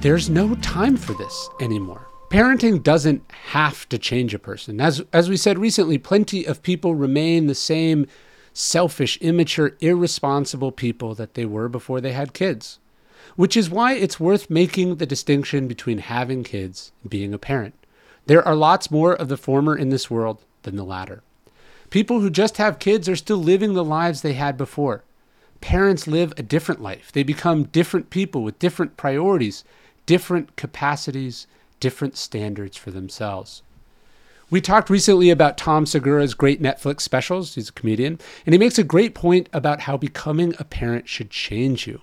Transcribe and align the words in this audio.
There's 0.00 0.30
no 0.30 0.54
time 0.56 0.96
for 0.96 1.12
this 1.14 1.48
anymore. 1.60 2.06
Parenting 2.30 2.84
doesn't 2.84 3.28
have 3.50 3.88
to 3.88 3.98
change 3.98 4.32
a 4.32 4.38
person. 4.38 4.80
As, 4.80 5.02
as 5.12 5.28
we 5.28 5.36
said 5.36 5.58
recently, 5.58 5.98
plenty 5.98 6.44
of 6.44 6.62
people 6.62 6.94
remain 6.94 7.48
the 7.48 7.54
same 7.56 8.06
selfish, 8.52 9.16
immature, 9.16 9.72
irresponsible 9.80 10.70
people 10.70 11.16
that 11.16 11.34
they 11.34 11.44
were 11.44 11.68
before 11.68 12.00
they 12.00 12.12
had 12.12 12.32
kids. 12.32 12.78
Which 13.34 13.56
is 13.56 13.70
why 13.70 13.94
it's 13.94 14.20
worth 14.20 14.48
making 14.48 14.96
the 14.96 15.06
distinction 15.06 15.66
between 15.66 15.98
having 15.98 16.44
kids 16.44 16.92
and 17.02 17.10
being 17.10 17.34
a 17.34 17.38
parent. 17.38 17.74
There 18.26 18.46
are 18.46 18.54
lots 18.54 18.92
more 18.92 19.14
of 19.14 19.28
the 19.28 19.36
former 19.36 19.76
in 19.76 19.88
this 19.88 20.08
world 20.08 20.44
than 20.62 20.76
the 20.76 20.84
latter. 20.84 21.24
People 21.90 22.20
who 22.20 22.30
just 22.30 22.58
have 22.58 22.78
kids 22.78 23.08
are 23.08 23.16
still 23.16 23.38
living 23.38 23.74
the 23.74 23.82
lives 23.82 24.22
they 24.22 24.34
had 24.34 24.56
before. 24.56 25.02
Parents 25.60 26.06
live 26.06 26.32
a 26.36 26.42
different 26.42 26.80
life. 26.80 27.10
They 27.12 27.22
become 27.22 27.64
different 27.64 28.10
people 28.10 28.42
with 28.42 28.58
different 28.58 28.96
priorities, 28.96 29.64
different 30.06 30.56
capacities, 30.56 31.46
different 31.80 32.16
standards 32.16 32.76
for 32.76 32.90
themselves. 32.90 33.62
We 34.50 34.62
talked 34.62 34.88
recently 34.88 35.28
about 35.28 35.58
Tom 35.58 35.84
Segura's 35.84 36.32
great 36.32 36.62
Netflix 36.62 37.02
specials. 37.02 37.54
He's 37.54 37.68
a 37.68 37.72
comedian, 37.72 38.18
and 38.46 38.54
he 38.54 38.58
makes 38.58 38.78
a 38.78 38.84
great 38.84 39.14
point 39.14 39.48
about 39.52 39.82
how 39.82 39.98
becoming 39.98 40.54
a 40.58 40.64
parent 40.64 41.06
should 41.06 41.28
change 41.28 41.86
you. 41.86 42.00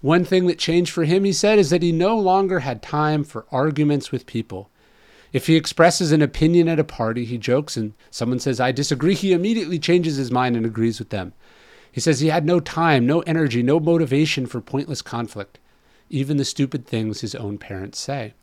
One 0.00 0.24
thing 0.24 0.46
that 0.46 0.58
changed 0.58 0.92
for 0.92 1.04
him, 1.04 1.24
he 1.24 1.32
said, 1.32 1.58
is 1.58 1.70
that 1.70 1.82
he 1.82 1.92
no 1.92 2.18
longer 2.18 2.60
had 2.60 2.82
time 2.82 3.22
for 3.24 3.46
arguments 3.50 4.10
with 4.10 4.26
people. 4.26 4.70
If 5.32 5.46
he 5.46 5.56
expresses 5.56 6.12
an 6.12 6.22
opinion 6.22 6.68
at 6.68 6.78
a 6.78 6.84
party, 6.84 7.24
he 7.24 7.38
jokes, 7.38 7.76
and 7.76 7.92
someone 8.10 8.38
says, 8.38 8.60
I 8.60 8.70
disagree, 8.72 9.14
he 9.14 9.32
immediately 9.32 9.78
changes 9.78 10.16
his 10.16 10.30
mind 10.30 10.56
and 10.56 10.64
agrees 10.64 10.98
with 10.98 11.10
them. 11.10 11.32
He 11.94 12.00
says 12.00 12.18
he 12.18 12.28
had 12.28 12.44
no 12.44 12.58
time, 12.58 13.06
no 13.06 13.20
energy, 13.20 13.62
no 13.62 13.78
motivation 13.78 14.46
for 14.46 14.60
pointless 14.60 15.02
conflict, 15.02 15.60
even 16.10 16.38
the 16.38 16.44
stupid 16.44 16.86
things 16.86 17.20
his 17.20 17.36
own 17.36 17.58
parents 17.58 18.00
say. 18.00 18.34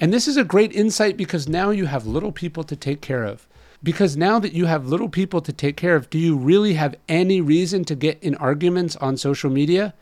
And 0.00 0.14
this 0.14 0.26
is 0.26 0.38
a 0.38 0.44
great 0.44 0.72
insight 0.72 1.18
because 1.18 1.46
now 1.46 1.68
you 1.68 1.86
have 1.86 2.06
little 2.06 2.32
people 2.32 2.64
to 2.64 2.74
take 2.74 3.02
care 3.02 3.24
of. 3.24 3.46
Because 3.82 4.16
now 4.16 4.38
that 4.38 4.54
you 4.54 4.64
have 4.64 4.86
little 4.86 5.10
people 5.10 5.42
to 5.42 5.52
take 5.52 5.76
care 5.76 5.94
of, 5.94 6.08
do 6.08 6.18
you 6.18 6.36
really 6.36 6.74
have 6.74 6.94
any 7.06 7.42
reason 7.42 7.84
to 7.84 7.94
get 7.94 8.22
in 8.22 8.34
arguments 8.36 8.96
on 8.96 9.18
social 9.18 9.50
media? 9.50 9.92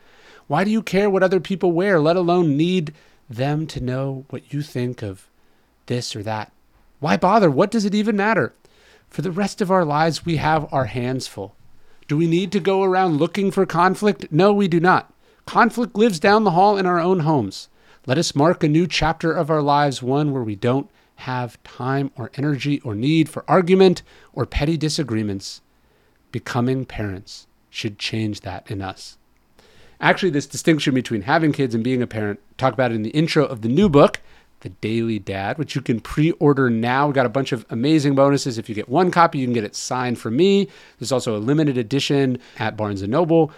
Why 0.47 0.63
do 0.63 0.71
you 0.71 0.81
care 0.81 1.09
what 1.09 1.23
other 1.23 1.41
people 1.41 1.73
wear, 1.73 1.99
let 1.99 2.15
alone 2.15 2.55
need 2.55 2.93
them 3.29 3.67
to 3.67 3.81
know 3.81 4.25
what 4.29 4.53
you 4.53 4.61
think 4.61 5.01
of 5.01 5.27
this 5.89 6.15
or 6.15 6.23
that. 6.23 6.53
Why 7.01 7.17
bother? 7.17 7.51
What 7.51 7.71
does 7.71 7.83
it 7.83 7.93
even 7.93 8.15
matter? 8.15 8.53
For 9.09 9.21
the 9.21 9.31
rest 9.31 9.59
of 9.59 9.69
our 9.69 9.83
lives, 9.83 10.25
we 10.25 10.37
have 10.37 10.71
our 10.73 10.85
hands 10.85 11.27
full. 11.27 11.55
Do 12.09 12.17
we 12.17 12.25
need 12.25 12.51
to 12.53 12.59
go 12.59 12.81
around 12.81 13.17
looking 13.17 13.51
for 13.51 13.67
conflict? 13.67 14.31
No, 14.31 14.51
we 14.51 14.67
do 14.67 14.79
not. 14.79 15.13
Conflict 15.45 15.95
lives 15.95 16.19
down 16.19 16.43
the 16.43 16.51
hall 16.51 16.75
in 16.75 16.87
our 16.87 16.99
own 16.99 17.19
homes. 17.19 17.69
Let 18.07 18.17
us 18.17 18.33
mark 18.33 18.63
a 18.63 18.67
new 18.67 18.87
chapter 18.87 19.31
of 19.31 19.51
our 19.51 19.61
lives, 19.61 20.01
one 20.01 20.31
where 20.31 20.41
we 20.41 20.55
don't 20.55 20.89
have 21.17 21.61
time 21.61 22.09
or 22.15 22.31
energy 22.33 22.79
or 22.79 22.95
need 22.95 23.29
for 23.29 23.45
argument 23.47 24.01
or 24.33 24.47
petty 24.47 24.75
disagreements. 24.75 25.61
Becoming 26.31 26.83
parents 26.83 27.45
should 27.69 27.99
change 27.99 28.41
that 28.41 28.69
in 28.71 28.81
us. 28.81 29.19
Actually, 30.01 30.31
this 30.31 30.47
distinction 30.47 30.95
between 30.95 31.21
having 31.21 31.51
kids 31.51 31.75
and 31.75 31.83
being 31.83 32.01
a 32.01 32.07
parent, 32.07 32.39
talk 32.57 32.73
about 32.73 32.89
it 32.89 32.95
in 32.95 33.03
the 33.03 33.11
intro 33.11 33.45
of 33.45 33.61
the 33.61 33.69
new 33.69 33.87
book, 33.87 34.19
the 34.61 34.69
Daily 34.69 35.19
Dad, 35.19 35.57
which 35.57 35.75
you 35.75 35.81
can 35.81 35.99
pre 35.99 36.31
order 36.33 36.69
now. 36.69 37.07
We've 37.07 37.15
got 37.15 37.25
a 37.25 37.29
bunch 37.29 37.51
of 37.51 37.65
amazing 37.69 38.15
bonuses. 38.15 38.57
If 38.57 38.69
you 38.69 38.75
get 38.75 38.89
one 38.89 39.11
copy, 39.11 39.39
you 39.39 39.45
can 39.45 39.53
get 39.53 39.63
it 39.63 39.75
signed 39.75 40.19
for 40.19 40.31
me. 40.31 40.67
There's 40.99 41.11
also 41.11 41.35
a 41.35 41.39
limited 41.39 41.77
edition 41.77 42.39
at 42.57 42.75
Barnes 42.75 43.01
and 43.01 43.11
Noble. 43.11 43.51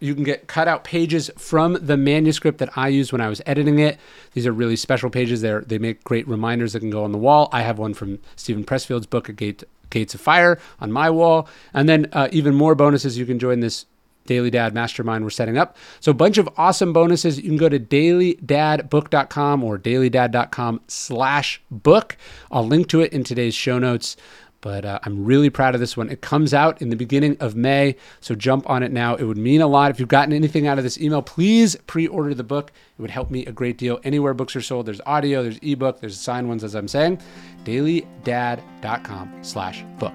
You 0.00 0.14
can 0.14 0.22
get 0.22 0.46
cutout 0.46 0.84
pages 0.84 1.28
from 1.36 1.74
the 1.74 1.96
manuscript 1.96 2.58
that 2.58 2.76
I 2.76 2.88
used 2.88 3.10
when 3.10 3.20
I 3.20 3.28
was 3.28 3.42
editing 3.46 3.80
it. 3.80 3.98
These 4.32 4.46
are 4.46 4.52
really 4.52 4.76
special 4.76 5.10
pages. 5.10 5.40
They 5.40 5.58
they 5.66 5.78
make 5.78 6.04
great 6.04 6.28
reminders 6.28 6.72
that 6.72 6.80
can 6.80 6.90
go 6.90 7.04
on 7.04 7.12
the 7.12 7.18
wall. 7.18 7.48
I 7.52 7.62
have 7.62 7.78
one 7.78 7.94
from 7.94 8.18
Steven 8.36 8.64
Pressfield's 8.64 9.06
book, 9.06 9.28
A 9.28 9.32
Gate, 9.32 9.64
Gates 9.90 10.14
of 10.14 10.20
Fire, 10.20 10.58
on 10.80 10.92
my 10.92 11.10
wall. 11.10 11.48
And 11.74 11.88
then 11.88 12.08
uh, 12.12 12.28
even 12.30 12.54
more 12.54 12.74
bonuses. 12.74 13.18
You 13.18 13.26
can 13.26 13.38
join 13.38 13.60
this 13.60 13.86
Daily 14.28 14.50
Dad 14.50 14.74
Mastermind 14.74 15.24
we're 15.24 15.30
setting 15.30 15.58
up. 15.58 15.76
So 15.98 16.12
a 16.12 16.14
bunch 16.14 16.38
of 16.38 16.48
awesome 16.56 16.92
bonuses. 16.92 17.38
You 17.38 17.48
can 17.48 17.56
go 17.56 17.68
to 17.68 17.80
dailydadbook.com 17.80 19.64
or 19.64 19.78
dailydad.com 19.78 20.82
slash 20.86 21.60
book. 21.70 22.16
I'll 22.52 22.66
link 22.66 22.88
to 22.88 23.00
it 23.00 23.12
in 23.12 23.24
today's 23.24 23.54
show 23.54 23.78
notes. 23.78 24.16
But 24.60 24.84
uh, 24.84 24.98
I'm 25.04 25.24
really 25.24 25.50
proud 25.50 25.74
of 25.74 25.80
this 25.80 25.96
one. 25.96 26.10
It 26.10 26.20
comes 26.20 26.52
out 26.52 26.82
in 26.82 26.88
the 26.88 26.96
beginning 26.96 27.36
of 27.38 27.54
May, 27.54 27.94
so 28.20 28.34
jump 28.34 28.68
on 28.68 28.82
it 28.82 28.90
now. 28.90 29.14
It 29.14 29.22
would 29.22 29.38
mean 29.38 29.60
a 29.60 29.68
lot. 29.68 29.92
If 29.92 30.00
you've 30.00 30.08
gotten 30.08 30.32
anything 30.32 30.66
out 30.66 30.78
of 30.78 30.84
this 30.84 31.00
email, 31.00 31.22
please 31.22 31.76
pre-order 31.86 32.34
the 32.34 32.42
book. 32.42 32.72
It 32.98 33.02
would 33.02 33.10
help 33.10 33.30
me 33.30 33.46
a 33.46 33.52
great 33.52 33.78
deal. 33.78 34.00
Anywhere 34.02 34.34
books 34.34 34.56
are 34.56 34.60
sold, 34.60 34.86
there's 34.86 35.00
audio, 35.06 35.44
there's 35.44 35.58
ebook, 35.62 36.00
there's 36.00 36.18
signed 36.18 36.48
ones, 36.48 36.64
as 36.64 36.74
I'm 36.74 36.88
saying. 36.88 37.20
dailydad.com 37.64 39.32
slash 39.42 39.84
book. 40.00 40.14